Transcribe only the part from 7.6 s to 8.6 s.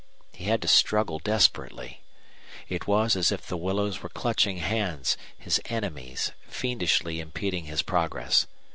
his progress.